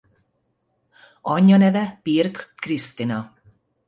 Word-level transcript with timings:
Anyja 1.33 1.57
neve 1.57 1.99
Pirkl 2.03 2.41
Krisztina. 2.55 3.19